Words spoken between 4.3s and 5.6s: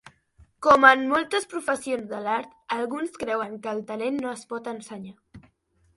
es pot ensenyar.